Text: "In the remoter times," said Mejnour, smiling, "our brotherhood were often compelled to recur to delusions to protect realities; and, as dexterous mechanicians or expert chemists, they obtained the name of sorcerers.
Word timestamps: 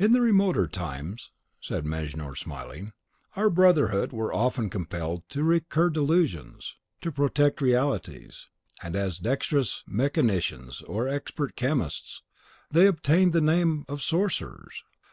"In 0.00 0.10
the 0.10 0.20
remoter 0.20 0.66
times," 0.66 1.30
said 1.60 1.86
Mejnour, 1.86 2.34
smiling, 2.34 2.92
"our 3.36 3.48
brotherhood 3.48 4.12
were 4.12 4.34
often 4.34 4.68
compelled 4.68 5.28
to 5.28 5.44
recur 5.44 5.90
to 5.90 5.94
delusions 5.94 6.74
to 7.02 7.12
protect 7.12 7.60
realities; 7.62 8.48
and, 8.82 8.96
as 8.96 9.18
dexterous 9.18 9.84
mechanicians 9.86 10.80
or 10.82 11.06
expert 11.06 11.54
chemists, 11.54 12.22
they 12.72 12.88
obtained 12.88 13.32
the 13.32 13.40
name 13.40 13.84
of 13.86 14.02
sorcerers. 14.02 14.82